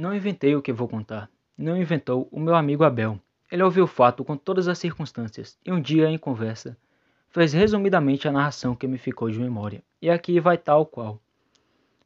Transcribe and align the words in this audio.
Não 0.00 0.14
inventei 0.14 0.56
o 0.56 0.62
que 0.62 0.72
vou 0.72 0.88
contar. 0.88 1.28
Não 1.58 1.76
inventou 1.76 2.26
o 2.32 2.40
meu 2.40 2.54
amigo 2.54 2.84
Abel. 2.84 3.20
Ele 3.52 3.62
ouviu 3.62 3.84
o 3.84 3.86
fato 3.86 4.24
com 4.24 4.34
todas 4.34 4.66
as 4.66 4.78
circunstâncias 4.78 5.58
e 5.62 5.70
um 5.70 5.78
dia, 5.78 6.08
em 6.08 6.16
conversa, 6.16 6.74
fez 7.28 7.52
resumidamente 7.52 8.26
a 8.26 8.32
narração 8.32 8.74
que 8.74 8.88
me 8.88 8.96
ficou 8.96 9.30
de 9.30 9.38
memória. 9.38 9.82
E 10.00 10.08
aqui 10.08 10.40
vai 10.40 10.56
tal 10.56 10.86
qual. 10.86 11.20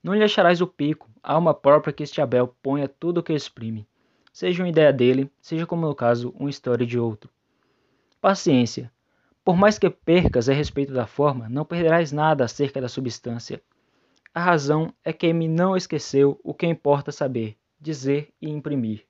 Não 0.03 0.13
lhe 0.13 0.25
acharás 0.25 0.61
o 0.61 0.67
pico, 0.67 1.09
a 1.23 1.35
alma 1.35 1.55
própria 1.55 1.93
que 1.93 2.03
este 2.03 2.21
Abel 2.21 2.53
põe 2.61 2.83
a 2.83 2.89
tudo 2.89 3.19
o 3.19 3.23
que 3.23 3.33
exprime. 3.33 3.87
Seja 4.33 4.65
uma 4.65 4.69
ideia 4.69 4.93
dele, 4.93 5.31
seja 5.41 5.65
como 5.65 5.87
no 5.87 5.95
caso, 5.95 6.35
uma 6.37 6.51
história 6.51 6.85
de 6.85 6.99
outro. 6.99 7.31
Paciência. 8.21 8.91
Por 9.45 9.57
mais 9.57 9.79
que 9.79 9.89
percas 9.89 10.49
a 10.49 10.53
respeito 10.53 10.93
da 10.93 11.07
forma, 11.07 11.49
não 11.49 11.65
perderás 11.65 12.11
nada 12.11 12.45
acerca 12.45 12.81
da 12.81 12.89
substância. 12.89 13.63
A 14.35 14.41
razão 14.41 14.93
é 15.05 15.13
que 15.13 15.33
me 15.33 15.47
não 15.47 15.77
esqueceu 15.77 16.41
o 16.43 16.53
que 16.53 16.67
importa 16.67 17.13
saber, 17.13 17.57
dizer 17.85 18.33
e 18.41 18.49
imprimir. 18.49 19.05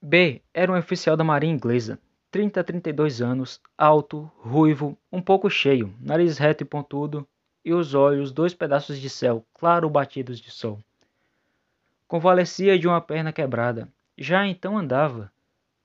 B 0.00 0.42
era 0.52 0.70
um 0.70 0.76
oficial 0.76 1.16
da 1.16 1.24
marinha 1.24 1.54
inglesa, 1.54 1.98
30 2.30 2.60
a 2.60 2.64
32 2.64 3.22
anos, 3.22 3.60
alto, 3.76 4.30
ruivo, 4.36 4.96
um 5.10 5.22
pouco 5.22 5.48
cheio, 5.48 5.92
nariz 5.98 6.36
reto 6.36 6.62
e 6.62 6.66
pontudo, 6.66 7.26
e 7.64 7.72
os 7.72 7.94
olhos 7.94 8.30
dois 8.30 8.52
pedaços 8.52 8.98
de 8.98 9.08
céu 9.08 9.44
claro 9.54 9.88
batidos 9.88 10.38
de 10.38 10.50
sol. 10.50 10.78
Convalescia 12.06 12.78
de 12.78 12.86
uma 12.86 13.00
perna 13.00 13.32
quebrada, 13.32 13.88
já 14.16 14.46
então 14.46 14.76
andava, 14.76 15.32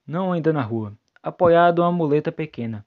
não 0.06 0.34
ainda 0.34 0.52
na 0.52 0.62
rua, 0.62 0.94
apoiado 1.22 1.82
a 1.82 1.88
uma 1.88 1.98
muleta 1.98 2.32
pequena. 2.32 2.86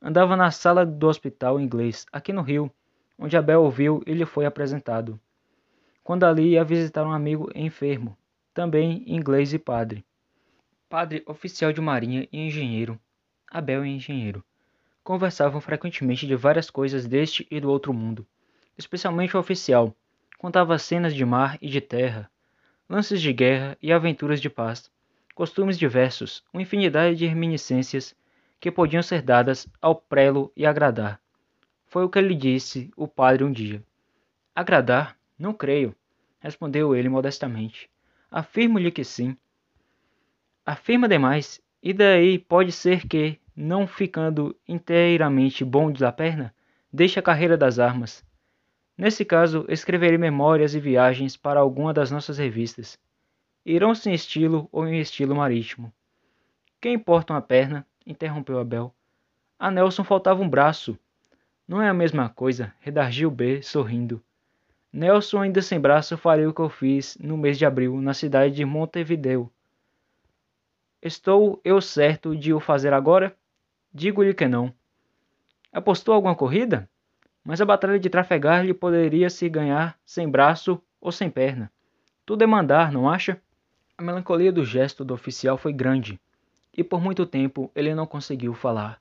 Andava 0.00 0.36
na 0.36 0.52
sala 0.52 0.86
do 0.86 1.08
hospital 1.08 1.60
inglês, 1.60 2.06
aqui 2.12 2.32
no 2.32 2.42
Rio, 2.42 2.70
onde 3.18 3.36
Abel 3.36 3.62
ouviu 3.62 4.00
e 4.06 4.14
lhe 4.14 4.24
foi 4.24 4.46
apresentado. 4.46 5.18
Quando 6.04 6.24
ali 6.24 6.52
ia 6.52 6.64
visitar 6.64 7.04
um 7.04 7.12
amigo 7.12 7.50
enfermo, 7.54 8.16
também 8.58 9.04
inglês 9.06 9.54
e 9.54 9.58
padre. 9.58 10.04
Padre, 10.88 11.22
oficial 11.26 11.72
de 11.72 11.80
marinha 11.80 12.26
e 12.32 12.40
engenheiro. 12.40 12.98
Abel 13.48 13.84
é 13.84 13.86
engenheiro. 13.86 14.42
Conversavam 15.04 15.60
frequentemente 15.60 16.26
de 16.26 16.34
várias 16.34 16.68
coisas 16.68 17.06
deste 17.06 17.46
e 17.52 17.60
do 17.60 17.70
outro 17.70 17.94
mundo, 17.94 18.26
especialmente 18.76 19.36
o 19.36 19.38
oficial. 19.38 19.94
Contava 20.38 20.76
cenas 20.76 21.14
de 21.14 21.24
mar 21.24 21.56
e 21.62 21.68
de 21.68 21.80
terra, 21.80 22.28
lances 22.88 23.22
de 23.22 23.32
guerra 23.32 23.78
e 23.80 23.92
aventuras 23.92 24.40
de 24.40 24.50
paz, 24.50 24.90
costumes 25.36 25.78
diversos, 25.78 26.42
uma 26.52 26.60
infinidade 26.60 27.14
de 27.14 27.26
reminiscências 27.26 28.12
que 28.58 28.72
podiam 28.72 29.04
ser 29.04 29.22
dadas 29.22 29.68
ao 29.80 29.94
prelo 29.94 30.50
e 30.56 30.66
agradar. 30.66 31.20
Foi 31.86 32.02
o 32.02 32.08
que 32.08 32.20
lhe 32.20 32.34
disse 32.34 32.90
o 32.96 33.06
padre 33.06 33.44
um 33.44 33.52
dia. 33.52 33.80
Agradar? 34.52 35.16
Não 35.38 35.54
creio, 35.54 35.94
respondeu 36.40 36.96
ele 36.96 37.08
modestamente. 37.08 37.88
Afirmo-lhe 38.30 38.90
que 38.90 39.04
sim. 39.04 39.36
Afirma 40.64 41.08
demais, 41.08 41.60
e 41.82 41.92
daí 41.92 42.38
pode 42.38 42.72
ser 42.72 43.06
que, 43.06 43.38
não 43.56 43.86
ficando 43.86 44.54
inteiramente 44.66 45.64
bom 45.64 45.90
da 45.90 46.12
perna, 46.12 46.54
deixe 46.92 47.18
a 47.18 47.22
carreira 47.22 47.56
das 47.56 47.78
armas. 47.78 48.24
Nesse 48.96 49.24
caso, 49.24 49.64
escreverei 49.68 50.18
memórias 50.18 50.74
e 50.74 50.80
viagens 50.80 51.36
para 51.36 51.60
alguma 51.60 51.94
das 51.94 52.10
nossas 52.10 52.36
revistas. 52.36 52.98
Irão-se 53.64 54.10
em 54.10 54.12
estilo 54.12 54.68
ou 54.72 54.86
em 54.86 54.98
estilo 55.00 55.36
marítimo. 55.36 55.92
Que 56.80 56.90
importa 56.90 57.32
uma 57.32 57.42
perna? 57.42 57.86
interrompeu 58.06 58.58
Abel. 58.58 58.94
A 59.58 59.70
Nelson 59.70 60.04
faltava 60.04 60.42
um 60.42 60.48
braço, 60.48 60.98
não 61.66 61.82
é 61.82 61.88
a 61.88 61.94
mesma 61.94 62.28
coisa, 62.30 62.72
redargiu 62.80 63.30
B, 63.30 63.60
sorrindo. 63.60 64.22
Nelson, 64.92 65.42
ainda 65.42 65.60
sem 65.60 65.78
braço, 65.78 66.16
faria 66.16 66.48
o 66.48 66.54
que 66.54 66.60
eu 66.60 66.70
fiz 66.70 67.16
no 67.18 67.36
mês 67.36 67.58
de 67.58 67.66
abril, 67.66 68.00
na 68.00 68.14
cidade 68.14 68.54
de 68.54 68.64
Montevideo. 68.64 69.50
Estou 71.02 71.60
eu 71.62 71.80
certo 71.80 72.34
de 72.34 72.52
o 72.54 72.58
fazer 72.58 72.92
agora? 72.92 73.36
Digo-lhe 73.92 74.32
que 74.32 74.48
não. 74.48 74.72
Apostou 75.72 76.14
alguma 76.14 76.34
corrida? 76.34 76.88
Mas 77.44 77.60
a 77.60 77.66
batalha 77.66 77.98
de 77.98 78.08
Trafegar 78.08 78.64
lhe 78.64 78.74
poderia 78.74 79.28
se 79.28 79.48
ganhar 79.48 79.98
sem 80.04 80.28
braço 80.28 80.82
ou 81.00 81.12
sem 81.12 81.30
perna. 81.30 81.70
Tudo 82.24 82.42
é 82.42 82.46
mandar, 82.46 82.90
não 82.90 83.08
acha? 83.08 83.40
A 83.96 84.02
melancolia 84.02 84.50
do 84.50 84.64
gesto 84.64 85.04
do 85.04 85.14
oficial 85.14 85.58
foi 85.58 85.72
grande, 85.72 86.18
e 86.76 86.82
por 86.82 87.00
muito 87.00 87.26
tempo 87.26 87.70
ele 87.74 87.94
não 87.94 88.06
conseguiu 88.06 88.54
falar. 88.54 89.00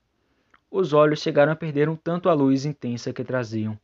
Os 0.69 0.91
olhos 0.91 1.21
chegaram 1.21 1.51
a 1.51 1.55
perder 1.55 1.87
um 1.87 1.95
tanto 1.95 2.29
a 2.29 2.33
luz 2.33 2.65
intensa 2.65 3.13
que 3.13 3.23
traziam, 3.23 3.79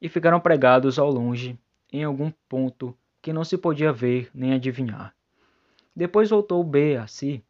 e 0.00 0.08
ficaram 0.08 0.40
pregados 0.40 0.98
ao 0.98 1.10
longe, 1.10 1.58
em 1.92 2.04
algum 2.04 2.30
ponto 2.48 2.96
que 3.22 3.32
não 3.32 3.44
se 3.44 3.56
podia 3.56 3.92
ver 3.92 4.30
nem 4.34 4.52
adivinhar. 4.52 5.14
Depois 5.94 6.30
voltou 6.30 6.62
B 6.62 6.96
a 6.96 7.06
si, 7.06 7.42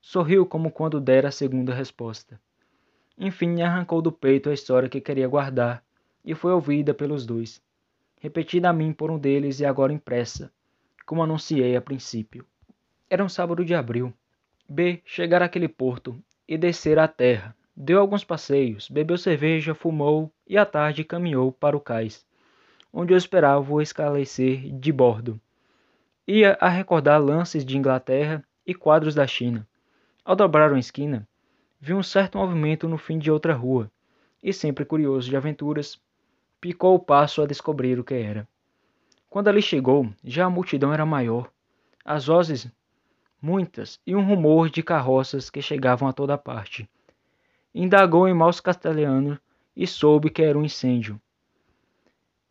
sorriu 0.00 0.46
como 0.46 0.70
quando 0.70 1.00
dera 1.00 1.28
a 1.28 1.32
segunda 1.32 1.74
resposta. 1.74 2.40
Enfim, 3.18 3.60
arrancou 3.60 4.00
do 4.00 4.10
peito 4.10 4.48
a 4.48 4.54
história 4.54 4.88
que 4.88 5.00
queria 5.00 5.28
guardar, 5.28 5.84
e 6.24 6.34
foi 6.34 6.52
ouvida 6.52 6.94
pelos 6.94 7.26
dois, 7.26 7.62
repetida 8.20 8.70
a 8.70 8.72
mim 8.72 8.92
por 8.92 9.10
um 9.10 9.18
deles 9.18 9.60
e 9.60 9.66
agora 9.66 9.92
impressa, 9.92 10.50
como 11.04 11.22
anunciei 11.22 11.76
a 11.76 11.80
princípio. 11.80 12.46
Era 13.08 13.24
um 13.24 13.28
sábado 13.28 13.64
de 13.64 13.74
abril. 13.74 14.12
B 14.68 15.02
chegara 15.04 15.44
àquele 15.44 15.68
porto 15.68 16.22
e 16.46 16.56
descera 16.56 17.04
à 17.04 17.08
terra, 17.08 17.56
Deu 17.82 17.98
alguns 17.98 18.22
passeios, 18.22 18.90
bebeu 18.90 19.16
cerveja, 19.16 19.74
fumou 19.74 20.30
e 20.46 20.58
à 20.58 20.66
tarde 20.66 21.02
caminhou 21.02 21.50
para 21.50 21.74
o 21.74 21.80
cais, 21.80 22.26
onde 22.92 23.14
eu 23.14 23.16
esperava 23.16 23.72
o 23.72 23.80
esclarecer 23.80 24.70
de 24.78 24.92
bordo. 24.92 25.40
Ia 26.28 26.58
a 26.60 26.68
recordar 26.68 27.18
lances 27.18 27.64
de 27.64 27.78
Inglaterra 27.78 28.44
e 28.66 28.74
quadros 28.74 29.14
da 29.14 29.26
China. 29.26 29.66
Ao 30.22 30.36
dobrar 30.36 30.70
uma 30.70 30.78
esquina, 30.78 31.26
vi 31.80 31.94
um 31.94 32.02
certo 32.02 32.36
movimento 32.36 32.86
no 32.86 32.98
fim 32.98 33.18
de 33.18 33.30
outra 33.30 33.54
rua, 33.54 33.90
e 34.42 34.52
sempre 34.52 34.84
curioso 34.84 35.30
de 35.30 35.36
aventuras, 35.38 35.98
picou 36.60 36.94
o 36.94 37.00
passo 37.00 37.40
a 37.40 37.46
descobrir 37.46 37.98
o 37.98 38.04
que 38.04 38.12
era. 38.12 38.46
Quando 39.30 39.48
ali 39.48 39.62
chegou, 39.62 40.06
já 40.22 40.44
a 40.44 40.50
multidão 40.50 40.92
era 40.92 41.06
maior, 41.06 41.50
as 42.04 42.26
vozes 42.26 42.70
muitas 43.40 43.98
e 44.06 44.14
um 44.14 44.22
rumor 44.22 44.68
de 44.68 44.82
carroças 44.82 45.48
que 45.48 45.62
chegavam 45.62 46.06
a 46.06 46.12
toda 46.12 46.36
parte. 46.36 46.86
Indagou 47.74 48.26
em 48.26 48.34
maus 48.34 48.60
castelhanos 48.60 49.38
e 49.76 49.86
soube 49.86 50.28
que 50.28 50.42
era 50.42 50.58
um 50.58 50.64
incêndio. 50.64 51.20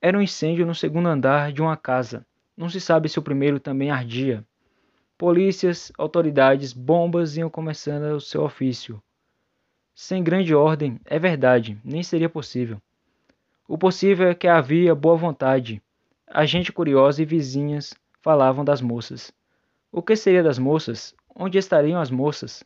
Era 0.02 0.18
um 0.18 0.22
incêndio 0.22 0.66
no 0.66 0.74
segundo 0.74 1.10
andar 1.10 1.52
de 1.52 1.62
uma 1.62 1.76
casa. 1.76 2.26
Não 2.56 2.70
se 2.70 2.80
sabe 2.80 3.10
se 3.10 3.20
o 3.20 3.22
primeiro 3.22 3.60
também 3.60 3.92
ardia. 3.92 4.46
Polícias, 5.18 5.92
autoridades, 5.98 6.72
bombas 6.72 7.36
iam 7.36 7.50
começando 7.50 8.16
o 8.16 8.22
seu 8.22 8.44
ofício. 8.44 9.02
Sem 9.94 10.24
grande 10.24 10.56
ordem, 10.56 10.98
é 11.04 11.20
verdade, 11.20 11.78
nem 11.84 12.02
seria 12.02 12.30
possível. 12.30 12.82
O 13.68 13.78
possível 13.78 14.30
é 14.30 14.34
que 14.34 14.48
havia 14.48 14.96
boa 14.96 15.18
vontade. 15.18 15.82
A 16.26 16.46
gente 16.46 16.72
curiosa 16.72 17.22
e 17.22 17.26
vizinhas 17.26 17.94
falavam 18.22 18.64
das 18.64 18.82
moças. 18.82 19.34
O 19.92 20.02
que 20.02 20.16
seria 20.16 20.42
das 20.42 20.58
moças? 20.58 21.14
Onde 21.36 21.58
estariam 21.58 22.00
as 22.00 22.10
moças? 22.10 22.64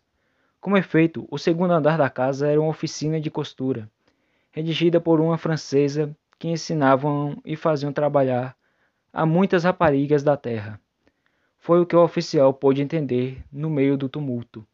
Como 0.63 0.77
efeito, 0.77 1.27
o 1.29 1.37
segundo 1.37 1.73
andar 1.73 1.97
da 1.97 2.09
casa 2.09 2.47
era 2.47 2.61
uma 2.61 2.69
oficina 2.69 3.19
de 3.19 3.29
costura, 3.29 3.91
redigida 4.49 4.97
por 4.97 5.19
uma 5.19 5.37
francesa 5.37 6.15
que 6.39 6.47
ensinavam 6.47 7.37
e 7.43 7.57
faziam 7.57 7.91
trabalhar 7.91 8.55
a 9.11 9.25
muitas 9.25 9.65
raparigas 9.65 10.23
da 10.23 10.37
terra. 10.37 10.79
Foi 11.59 11.81
o 11.81 11.85
que 11.85 11.97
o 11.97 12.01
oficial 12.01 12.53
pôde 12.53 12.81
entender 12.81 13.43
no 13.51 13.69
meio 13.69 13.97
do 13.97 14.07
tumulto. 14.07 14.65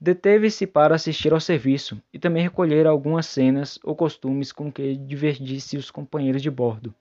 Deteve-se 0.00 0.64
para 0.64 0.94
assistir 0.94 1.32
ao 1.32 1.40
serviço 1.40 2.00
e 2.12 2.18
também 2.18 2.44
recolher 2.44 2.86
algumas 2.86 3.26
cenas 3.26 3.80
ou 3.82 3.96
costumes 3.96 4.52
com 4.52 4.70
que 4.70 4.94
divertisse 4.94 5.76
os 5.76 5.90
companheiros 5.90 6.40
de 6.40 6.52
bordo. 6.52 6.94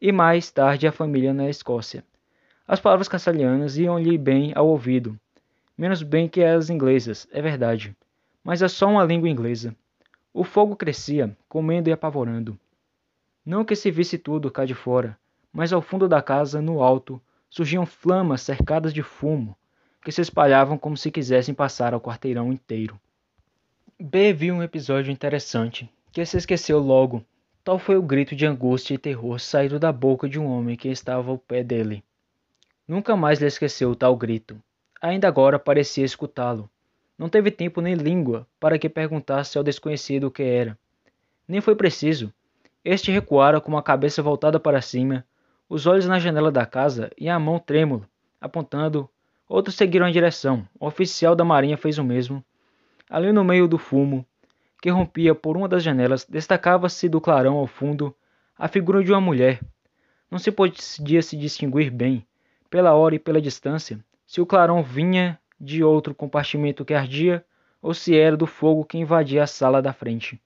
E 0.00 0.10
mais 0.10 0.50
tarde 0.50 0.86
a 0.86 0.92
família 0.92 1.34
na 1.34 1.50
Escócia. 1.50 2.02
As 2.66 2.80
palavras 2.80 3.08
castelhanas 3.08 3.76
iam-lhe 3.76 4.16
bem 4.16 4.52
ao 4.56 4.66
ouvido, 4.66 5.20
menos 5.76 6.02
bem 6.02 6.28
que 6.28 6.42
as 6.42 6.70
inglesas, 6.70 7.26
é 7.32 7.42
verdade, 7.42 7.96
mas 8.42 8.62
é 8.62 8.68
só 8.68 8.88
uma 8.88 9.04
língua 9.04 9.28
inglesa. 9.28 9.74
O 10.32 10.44
fogo 10.44 10.76
crescia, 10.76 11.36
comendo 11.48 11.88
e 11.88 11.92
apavorando. 11.92 12.58
Não 13.44 13.64
que 13.64 13.76
se 13.76 13.90
visse 13.90 14.18
tudo 14.18 14.50
cá 14.50 14.64
de 14.64 14.74
fora, 14.74 15.16
mas 15.52 15.72
ao 15.72 15.82
fundo 15.82 16.08
da 16.08 16.20
casa, 16.20 16.60
no 16.60 16.82
alto, 16.82 17.20
surgiam 17.48 17.86
flamas 17.86 18.42
cercadas 18.42 18.92
de 18.92 19.02
fumo, 19.02 19.56
que 20.02 20.10
se 20.10 20.20
espalhavam 20.20 20.76
como 20.76 20.96
se 20.96 21.10
quisessem 21.10 21.54
passar 21.54 21.94
ao 21.94 22.00
quarteirão 22.00 22.52
inteiro. 22.52 22.98
B 23.98 24.32
viu 24.32 24.54
um 24.54 24.62
episódio 24.62 25.12
interessante, 25.12 25.88
que 26.12 26.24
se 26.26 26.36
esqueceu 26.36 26.78
logo. 26.78 27.24
Tal 27.62 27.78
foi 27.78 27.96
o 27.96 28.02
grito 28.02 28.34
de 28.36 28.44
angústia 28.44 28.94
e 28.94 28.98
terror 28.98 29.38
saído 29.40 29.78
da 29.78 29.92
boca 29.92 30.28
de 30.28 30.38
um 30.38 30.46
homem 30.46 30.76
que 30.76 30.88
estava 30.88 31.30
ao 31.30 31.38
pé 31.38 31.62
dele. 31.62 32.04
Nunca 32.86 33.16
mais 33.16 33.40
lhe 33.40 33.46
esqueceu 33.46 33.94
tal 33.94 34.16
grito. 34.16 34.60
Ainda 35.04 35.28
agora 35.28 35.58
parecia 35.58 36.02
escutá-lo. 36.02 36.66
Não 37.18 37.28
teve 37.28 37.50
tempo 37.50 37.82
nem 37.82 37.92
língua 37.92 38.46
para 38.58 38.78
que 38.78 38.88
perguntasse 38.88 39.58
ao 39.58 39.62
desconhecido 39.62 40.28
o 40.28 40.30
que 40.30 40.42
era. 40.42 40.78
Nem 41.46 41.60
foi 41.60 41.76
preciso. 41.76 42.32
Este 42.82 43.12
recuara 43.12 43.60
com 43.60 43.76
a 43.76 43.82
cabeça 43.82 44.22
voltada 44.22 44.58
para 44.58 44.80
cima, 44.80 45.22
os 45.68 45.86
olhos 45.86 46.06
na 46.06 46.18
janela 46.18 46.50
da 46.50 46.64
casa 46.64 47.10
e 47.18 47.28
a 47.28 47.38
mão 47.38 47.58
trêmula, 47.58 48.08
apontando. 48.40 49.06
Outros 49.46 49.76
seguiram 49.76 50.06
a 50.06 50.10
direção. 50.10 50.66
O 50.80 50.86
oficial 50.86 51.36
da 51.36 51.44
marinha 51.44 51.76
fez 51.76 51.98
o 51.98 52.02
mesmo. 52.02 52.42
Ali 53.10 53.30
no 53.30 53.44
meio 53.44 53.68
do 53.68 53.76
fumo, 53.76 54.24
que 54.80 54.88
rompia 54.88 55.34
por 55.34 55.54
uma 55.54 55.68
das 55.68 55.82
janelas, 55.82 56.24
destacava-se 56.24 57.10
do 57.10 57.20
clarão 57.20 57.58
ao 57.58 57.66
fundo 57.66 58.16
a 58.58 58.68
figura 58.68 59.04
de 59.04 59.12
uma 59.12 59.20
mulher. 59.20 59.60
Não 60.30 60.38
se 60.38 60.50
podia 60.50 61.20
se 61.20 61.36
distinguir 61.36 61.90
bem, 61.90 62.26
pela 62.70 62.94
hora 62.94 63.16
e 63.16 63.18
pela 63.18 63.38
distância, 63.38 64.02
se 64.34 64.40
o 64.40 64.46
clarão 64.46 64.82
vinha 64.82 65.38
de 65.60 65.84
outro 65.84 66.12
compartimento 66.12 66.84
que 66.84 66.92
ardia 66.92 67.44
ou 67.80 67.94
se 67.94 68.18
era 68.18 68.36
do 68.36 68.48
fogo 68.48 68.84
que 68.84 68.98
invadia 68.98 69.44
a 69.44 69.46
sala 69.46 69.80
da 69.80 69.92
frente. 69.92 70.42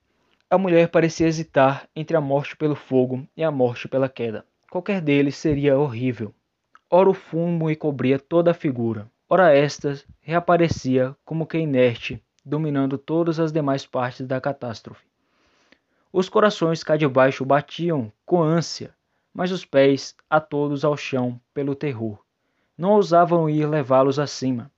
A 0.47 0.59
mulher 0.59 0.89
parecia 0.89 1.25
hesitar 1.25 1.89
entre 1.95 2.15
a 2.15 2.21
morte 2.21 2.55
pelo 2.55 2.75
fogo 2.75 3.27
e 3.35 3.43
a 3.43 3.49
morte 3.49 3.87
pela 3.87 4.07
queda. 4.07 4.45
Qualquer 4.69 5.01
deles 5.01 5.35
seria 5.37 5.75
horrível. 5.75 6.31
Ora 6.87 7.09
o 7.09 7.15
fumo 7.15 7.67
e 7.67 7.75
cobria 7.75 8.19
toda 8.19 8.51
a 8.51 8.53
figura, 8.53 9.09
ora 9.27 9.55
esta 9.55 9.99
reaparecia 10.21 11.15
como 11.25 11.47
que 11.47 11.57
inerte, 11.57 12.23
dominando 12.45 12.95
todas 12.95 13.39
as 13.39 13.51
demais 13.51 13.87
partes 13.87 14.27
da 14.27 14.39
catástrofe. 14.39 15.03
Os 16.13 16.29
corações 16.29 16.83
cá 16.83 16.95
de 16.95 17.07
baixo 17.07 17.43
batiam 17.43 18.13
com 18.23 18.39
ânsia, 18.39 18.93
mas 19.33 19.51
os 19.51 19.65
pés 19.65 20.15
a 20.29 20.39
todos 20.39 20.85
ao 20.85 20.95
chão 20.95 21.41
pelo 21.55 21.73
terror. 21.73 22.19
Não 22.79 22.91
ousavam 22.91 23.49
ir 23.49 23.65
levá-los 23.65 24.17
acima. 24.17 24.71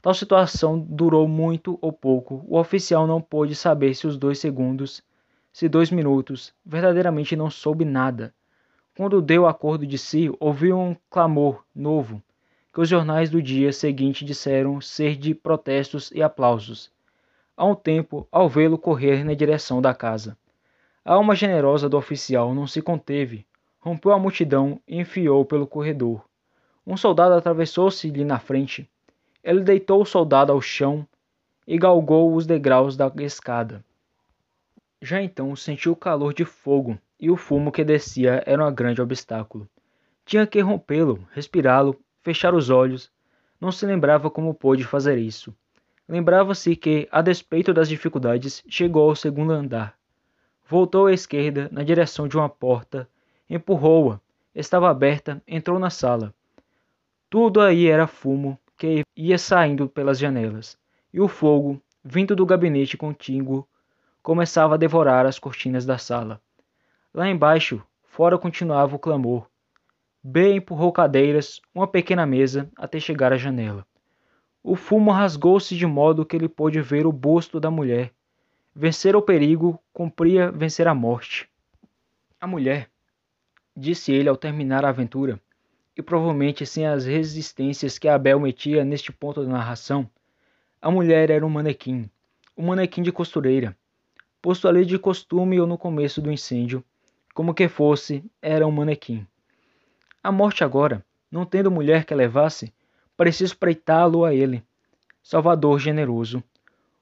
Tal 0.00 0.14
situação 0.14 0.78
durou 0.78 1.26
muito 1.26 1.76
ou 1.82 1.92
pouco. 1.92 2.44
O 2.46 2.56
oficial 2.56 3.08
não 3.08 3.20
pôde 3.20 3.56
saber 3.56 3.92
se 3.96 4.06
os 4.06 4.16
dois 4.16 4.38
segundos, 4.38 5.02
se 5.52 5.68
dois 5.68 5.90
minutos, 5.90 6.54
verdadeiramente 6.64 7.34
não 7.34 7.50
soube 7.50 7.84
nada. 7.84 8.32
Quando 8.96 9.20
deu 9.20 9.48
acordo 9.48 9.84
de 9.84 9.98
si, 9.98 10.32
ouviu 10.38 10.78
um 10.78 10.94
clamor 11.10 11.64
novo, 11.74 12.22
que 12.72 12.80
os 12.80 12.88
jornais 12.88 13.28
do 13.28 13.42
dia 13.42 13.72
seguinte 13.72 14.24
disseram 14.24 14.80
ser 14.80 15.16
de 15.16 15.34
protestos 15.34 16.12
e 16.12 16.22
aplausos. 16.22 16.88
Há 17.56 17.64
um 17.64 17.74
tempo, 17.74 18.28
ao 18.30 18.48
vê-lo 18.48 18.78
correr 18.78 19.24
na 19.24 19.34
direção 19.34 19.82
da 19.82 19.92
casa. 19.92 20.38
A 21.04 21.14
alma 21.14 21.34
generosa 21.34 21.88
do 21.88 21.96
oficial 21.96 22.54
não 22.54 22.68
se 22.68 22.80
conteve, 22.80 23.44
rompeu 23.80 24.12
a 24.12 24.20
multidão 24.20 24.80
e 24.86 25.00
enfiou 25.00 25.44
pelo 25.44 25.66
corredor. 25.66 26.24
Um 26.86 26.96
soldado 26.96 27.34
atravessou-se-lhe 27.34 28.24
na 28.24 28.38
frente. 28.38 28.88
Ele 29.42 29.60
deitou 29.60 30.02
o 30.02 30.06
soldado 30.06 30.52
ao 30.52 30.60
chão 30.60 31.06
e 31.66 31.78
galgou 31.78 32.34
os 32.34 32.46
degraus 32.46 32.96
da 32.96 33.10
escada. 33.20 33.84
Já 35.00 35.22
então 35.22 35.54
sentiu 35.56 35.92
o 35.92 35.96
calor 35.96 36.34
de 36.34 36.44
fogo 36.44 36.98
e 37.18 37.30
o 37.30 37.36
fumo 37.36 37.72
que 37.72 37.84
descia 37.84 38.42
era 38.46 38.66
um 38.66 38.74
grande 38.74 39.00
obstáculo. 39.00 39.68
Tinha 40.26 40.46
que 40.46 40.60
rompê-lo, 40.60 41.26
respirá-lo, 41.32 41.98
fechar 42.22 42.54
os 42.54 42.70
olhos. 42.70 43.10
Não 43.60 43.72
se 43.72 43.86
lembrava 43.86 44.30
como 44.30 44.54
pôde 44.54 44.84
fazer 44.84 45.18
isso. 45.18 45.54
Lembrava-se 46.06 46.76
que, 46.76 47.08
a 47.10 47.22
despeito 47.22 47.72
das 47.72 47.88
dificuldades, 47.88 48.62
chegou 48.68 49.08
ao 49.08 49.16
segundo 49.16 49.52
andar. 49.52 49.94
Voltou 50.68 51.06
à 51.06 51.12
esquerda, 51.12 51.68
na 51.72 51.82
direção 51.82 52.28
de 52.28 52.36
uma 52.36 52.48
porta, 52.48 53.08
empurrou-a. 53.48 54.20
Estava 54.54 54.90
aberta, 54.90 55.42
entrou 55.46 55.78
na 55.78 55.90
sala. 55.90 56.34
Tudo 57.34 57.60
aí 57.60 57.88
era 57.88 58.06
fumo 58.06 58.56
que 58.78 59.02
ia 59.16 59.36
saindo 59.38 59.88
pelas 59.88 60.20
janelas, 60.20 60.78
e 61.12 61.20
o 61.20 61.26
fogo, 61.26 61.82
vindo 62.04 62.36
do 62.36 62.46
gabinete 62.46 62.96
contíguo, 62.96 63.66
começava 64.22 64.74
a 64.74 64.76
devorar 64.76 65.26
as 65.26 65.36
cortinas 65.36 65.84
da 65.84 65.98
sala. 65.98 66.40
Lá 67.12 67.28
embaixo, 67.28 67.82
fora 68.04 68.38
continuava 68.38 68.94
o 68.94 69.00
clamor. 69.00 69.48
B 70.22 70.54
empurrou 70.54 70.92
cadeiras, 70.92 71.60
uma 71.74 71.88
pequena 71.88 72.24
mesa, 72.24 72.70
até 72.76 73.00
chegar 73.00 73.32
à 73.32 73.36
janela. 73.36 73.84
O 74.62 74.76
fumo 74.76 75.10
rasgou-se 75.10 75.76
de 75.76 75.86
modo 75.88 76.24
que 76.24 76.36
ele 76.36 76.48
pôde 76.48 76.80
ver 76.80 77.04
o 77.04 77.10
busto 77.10 77.58
da 77.58 77.68
mulher, 77.68 78.12
Vencer 78.72 79.16
o 79.16 79.22
perigo 79.22 79.76
cumpria 79.92 80.52
vencer 80.52 80.86
a 80.86 80.94
morte. 80.94 81.50
A 82.40 82.46
mulher, 82.46 82.88
disse 83.76 84.12
ele 84.12 84.28
ao 84.28 84.36
terminar 84.36 84.84
a 84.84 84.90
aventura, 84.90 85.40
e 85.96 86.02
provavelmente 86.02 86.66
sem 86.66 86.86
as 86.86 87.06
resistências 87.06 87.98
que 87.98 88.08
Abel 88.08 88.40
metia 88.40 88.84
neste 88.84 89.12
ponto 89.12 89.42
da 89.42 89.48
narração, 89.48 90.08
a 90.80 90.90
mulher 90.90 91.30
era 91.30 91.46
um 91.46 91.50
manequim, 91.50 92.10
um 92.56 92.66
manequim 92.66 93.02
de 93.02 93.12
costureira, 93.12 93.76
posto 94.42 94.68
ali 94.68 94.84
de 94.84 94.98
costume 94.98 95.60
ou 95.60 95.66
no 95.66 95.78
começo 95.78 96.20
do 96.20 96.30
incêndio, 96.30 96.84
como 97.32 97.54
que 97.54 97.68
fosse, 97.68 98.24
era 98.42 98.66
um 98.66 98.70
manequim. 98.70 99.26
A 100.22 100.30
morte 100.30 100.64
agora, 100.64 101.04
não 101.30 101.44
tendo 101.44 101.70
mulher 101.70 102.04
que 102.04 102.14
levasse, 102.14 102.72
parecia 103.16 103.44
espreitá-lo 103.44 104.24
a 104.24 104.34
ele, 104.34 104.62
Salvador 105.22 105.78
generoso, 105.78 106.42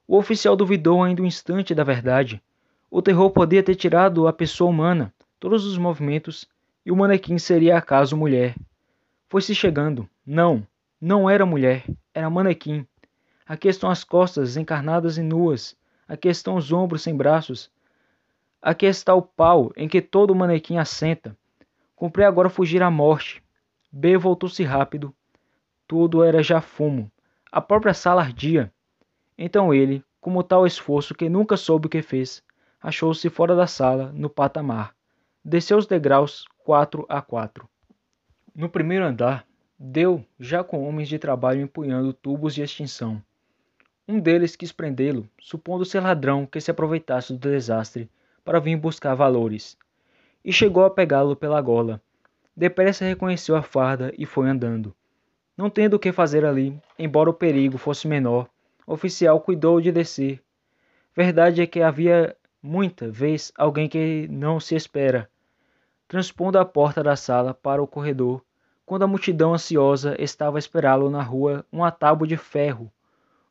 o 0.07 0.17
oficial 0.17 0.55
duvidou 0.55 1.03
ainda 1.03 1.21
um 1.21 1.25
instante 1.25 1.73
da 1.75 1.83
verdade. 1.83 2.41
O 2.89 3.01
terror 3.01 3.29
podia 3.31 3.63
ter 3.63 3.75
tirado 3.75 4.27
a 4.27 4.33
pessoa 4.33 4.69
humana, 4.69 5.13
todos 5.39 5.65
os 5.65 5.77
movimentos, 5.77 6.47
e 6.85 6.91
o 6.91 6.95
manequim 6.95 7.37
seria 7.37 7.77
acaso 7.77 8.15
mulher. 8.15 8.55
Foi-se 9.33 9.55
chegando. 9.55 10.07
Não, 10.23 10.63
não 11.01 11.27
era 11.27 11.43
mulher, 11.43 11.85
era 12.13 12.29
manequim. 12.29 12.85
Aqui 13.47 13.67
estão 13.67 13.89
as 13.89 14.03
costas 14.03 14.57
encarnadas 14.57 15.17
e 15.17 15.23
nuas. 15.23 15.75
Aqui 16.07 16.27
estão 16.27 16.55
os 16.55 16.71
ombros 16.71 17.01
sem 17.01 17.17
braços. 17.17 17.71
Aqui 18.61 18.85
está 18.85 19.15
o 19.15 19.23
pau 19.23 19.73
em 19.75 19.87
que 19.87 20.03
todo 20.03 20.35
manequim 20.35 20.77
assenta. 20.77 21.35
Comprei 21.95 22.27
agora 22.27 22.47
fugir 22.47 22.83
à 22.83 22.91
morte. 22.91 23.43
B 23.91 24.19
voltou-se 24.19 24.61
rápido. 24.63 25.11
Tudo 25.87 26.23
era 26.23 26.43
já 26.43 26.61
fumo. 26.61 27.11
A 27.51 27.59
própria 27.59 27.95
sala 27.95 28.21
ardia. 28.21 28.71
Então 29.35 29.73
ele, 29.73 30.05
como 30.21 30.43
tal 30.43 30.63
esforço 30.67 31.15
que 31.15 31.27
nunca 31.27 31.57
soube 31.57 31.87
o 31.87 31.89
que 31.89 32.03
fez, 32.03 32.43
achou-se 32.79 33.27
fora 33.31 33.55
da 33.55 33.65
sala, 33.65 34.11
no 34.13 34.29
patamar. 34.29 34.93
Desceu 35.43 35.79
os 35.79 35.87
degraus 35.87 36.45
quatro 36.63 37.03
a 37.09 37.19
quatro. 37.19 37.67
No 38.55 38.69
primeiro 38.69 39.03
andar, 39.03 39.47
deu 39.79 40.23
já 40.39 40.63
com 40.63 40.87
homens 40.87 41.09
de 41.09 41.17
trabalho 41.17 41.61
empunhando 41.61 42.13
tubos 42.13 42.53
de 42.53 42.61
extinção. 42.61 43.19
Um 44.07 44.19
deles 44.19 44.55
quis 44.55 44.71
prendê-lo, 44.71 45.27
supondo 45.39 45.83
ser 45.83 46.01
ladrão 46.01 46.45
que 46.45 46.61
se 46.61 46.69
aproveitasse 46.69 47.33
do 47.33 47.39
desastre 47.39 48.07
para 48.45 48.59
vir 48.59 48.75
buscar 48.75 49.15
valores, 49.15 49.75
e 50.45 50.53
chegou 50.53 50.85
a 50.85 50.91
pegá-lo 50.91 51.35
pela 51.35 51.59
gola. 51.61 51.99
Depressa 52.55 53.03
reconheceu 53.03 53.55
a 53.55 53.63
farda 53.63 54.13
e 54.19 54.23
foi 54.23 54.47
andando. 54.47 54.93
Não 55.57 55.67
tendo 55.67 55.95
o 55.95 55.99
que 55.99 56.11
fazer 56.11 56.45
ali, 56.45 56.79
embora 56.99 57.31
o 57.31 57.33
perigo 57.33 57.79
fosse 57.79 58.07
menor, 58.07 58.47
oficial 58.85 59.39
cuidou 59.41 59.81
de 59.81 59.91
descer. 59.91 60.39
Verdade 61.15 61.59
é 61.59 61.65
que 61.65 61.81
havia 61.81 62.35
muita 62.61 63.09
vez 63.09 63.51
alguém 63.57 63.89
que 63.89 64.27
não 64.29 64.59
se 64.59 64.75
espera, 64.75 65.27
transpondo 66.13 66.59
a 66.59 66.63
porta 66.63 67.01
da 67.01 67.15
sala 67.15 67.55
para 67.55 67.81
o 67.81 67.87
corredor, 67.87 68.45
quando 68.85 69.01
a 69.01 69.07
multidão 69.07 69.51
ansiosa 69.51 70.15
estava 70.21 70.59
a 70.59 70.59
esperá-lo 70.59 71.09
na 71.09 71.23
rua 71.23 71.65
uma 71.71 71.89
tábua 71.89 72.27
de 72.27 72.37
ferro. 72.37 72.93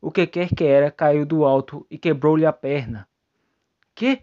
O 0.00 0.12
que 0.12 0.24
quer 0.28 0.54
que 0.54 0.62
era 0.62 0.88
caiu 0.88 1.26
do 1.26 1.44
alto 1.44 1.84
e 1.90 1.98
quebrou-lhe 1.98 2.46
a 2.46 2.52
perna. 2.52 3.08
Que? 3.96 4.22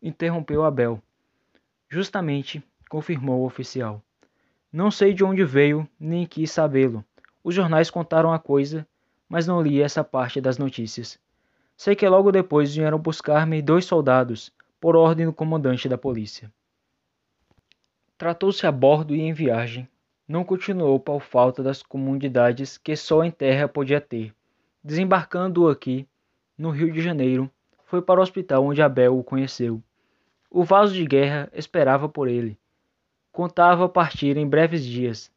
interrompeu 0.00 0.64
Abel. 0.64 1.02
Justamente, 1.86 2.64
confirmou 2.88 3.42
o 3.42 3.44
oficial. 3.44 4.02
Não 4.72 4.90
sei 4.90 5.12
de 5.12 5.22
onde 5.22 5.44
veio, 5.44 5.86
nem 6.00 6.24
quis 6.24 6.50
sabê-lo. 6.50 7.04
Os 7.44 7.54
jornais 7.54 7.90
contaram 7.90 8.32
a 8.32 8.38
coisa 8.38 8.88
mas 9.28 9.46
não 9.46 9.60
li 9.60 9.82
essa 9.82 10.02
parte 10.02 10.40
das 10.40 10.56
notícias. 10.56 11.18
Sei 11.76 11.94
que 11.94 12.08
logo 12.08 12.32
depois 12.32 12.74
vieram 12.74 12.98
buscar-me 12.98 13.60
dois 13.60 13.84
soldados, 13.84 14.50
por 14.80 14.96
ordem 14.96 15.26
do 15.26 15.32
comandante 15.34 15.90
da 15.90 15.98
polícia. 15.98 16.50
Tratou-se 18.18 18.66
a 18.66 18.72
bordo 18.72 19.14
e 19.14 19.20
em 19.20 19.34
viagem. 19.34 19.86
Não 20.26 20.42
continuou 20.42 20.98
por 20.98 21.20
falta 21.20 21.62
das 21.62 21.82
comunidades 21.82 22.78
que 22.78 22.96
só 22.96 23.22
em 23.22 23.30
terra 23.30 23.68
podia 23.68 24.00
ter. 24.00 24.34
Desembarcando 24.82 25.68
aqui, 25.68 26.08
no 26.56 26.70
Rio 26.70 26.90
de 26.90 27.02
Janeiro, 27.02 27.50
foi 27.84 28.00
para 28.00 28.18
o 28.18 28.22
hospital 28.22 28.64
onde 28.64 28.80
Abel 28.80 29.18
o 29.18 29.22
conheceu. 29.22 29.82
O 30.50 30.64
vaso 30.64 30.94
de 30.94 31.04
guerra 31.04 31.50
esperava 31.52 32.08
por 32.08 32.26
ele. 32.26 32.58
Contava 33.30 33.86
partir 33.86 34.38
em 34.38 34.48
breves 34.48 34.82
dias. 34.82 35.30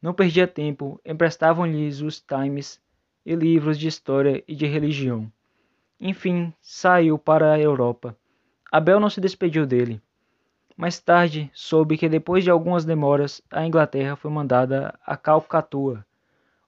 Não 0.00 0.14
perdia 0.14 0.46
tempo, 0.46 0.98
emprestavam-lhes 1.04 2.00
os 2.00 2.18
times 2.18 2.80
e 3.26 3.34
livros 3.34 3.78
de 3.78 3.88
história 3.88 4.42
e 4.48 4.54
de 4.54 4.66
religião. 4.66 5.30
Enfim, 6.00 6.52
saiu 6.62 7.18
para 7.18 7.52
a 7.52 7.60
Europa. 7.60 8.16
Abel 8.72 8.98
não 8.98 9.10
se 9.10 9.20
despediu 9.20 9.66
dele. 9.66 10.00
Mais 10.82 10.98
tarde, 10.98 11.48
soube 11.54 11.96
que 11.96 12.08
depois 12.08 12.42
de 12.42 12.50
algumas 12.50 12.84
demoras, 12.84 13.40
a 13.52 13.64
Inglaterra 13.64 14.16
foi 14.16 14.32
mandada 14.32 14.98
a 15.06 15.16
Calcatua, 15.16 16.04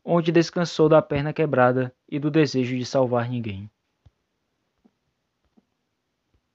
onde 0.04 0.30
descansou 0.30 0.88
da 0.88 1.02
perna 1.02 1.32
quebrada 1.32 1.92
e 2.08 2.20
do 2.20 2.30
desejo 2.30 2.78
de 2.78 2.86
salvar 2.86 3.28
ninguém. 3.28 3.68